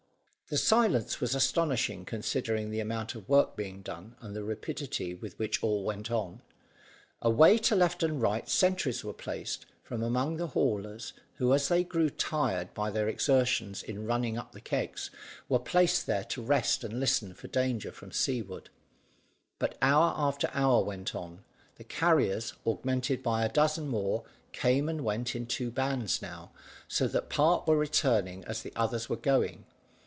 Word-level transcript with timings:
The 0.49 0.57
silence 0.57 1.21
was 1.21 1.33
astonishing, 1.33 2.03
considering 2.03 2.71
the 2.71 2.81
amount 2.81 3.15
of 3.15 3.29
work 3.29 3.55
being 3.55 3.81
done 3.81 4.17
and 4.19 4.35
the 4.35 4.43
rapidity 4.43 5.13
with 5.15 5.39
which 5.39 5.63
all 5.63 5.85
went 5.85 6.11
on. 6.11 6.41
Away 7.21 7.57
to 7.59 7.73
left 7.77 8.03
and 8.03 8.21
right 8.21 8.49
sentries 8.49 9.01
were 9.01 9.13
placed, 9.13 9.65
from 9.81 10.03
among 10.03 10.35
the 10.35 10.47
haulers 10.47 11.13
who, 11.35 11.53
as 11.53 11.69
they 11.69 11.85
grew 11.85 12.09
tired 12.09 12.73
by 12.73 12.91
their 12.91 13.07
exertions 13.07 13.81
in 13.81 14.05
running 14.05 14.37
up 14.37 14.51
the 14.51 14.59
kegs, 14.59 15.09
were 15.47 15.57
placed 15.57 16.05
there 16.05 16.25
to 16.25 16.41
rest 16.41 16.83
and 16.83 16.99
listen 16.99 17.33
for 17.33 17.47
danger 17.47 17.93
from 17.93 18.11
seaward; 18.11 18.69
but 19.57 19.77
hour 19.81 20.13
after 20.17 20.49
hour 20.51 20.83
went 20.83 21.15
on, 21.15 21.45
the 21.77 21.85
carriers, 21.85 22.51
augmented 22.67 23.23
by 23.23 23.45
a 23.45 23.49
dozen 23.53 23.87
more, 23.87 24.25
came 24.51 24.89
and 24.89 25.05
went 25.05 25.33
in 25.33 25.45
two 25.45 25.71
bands 25.71 26.21
now, 26.21 26.51
so 26.89 27.07
that 27.07 27.29
part 27.29 27.65
were 27.65 27.77
returning 27.77 28.43
as 28.43 28.63
the 28.63 28.73
others 28.75 29.07
were 29.07 29.15
going. 29.15 29.63